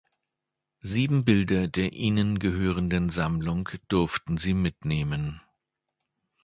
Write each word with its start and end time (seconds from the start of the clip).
Sieben 0.81 1.25
Bilder 1.25 1.67
der 1.67 1.93
ihnen 1.93 2.39
gehörenden 2.39 3.11
Sammlung 3.11 3.69
durften 3.87 4.35
sie 4.37 4.55
mitnehmen. 4.55 5.41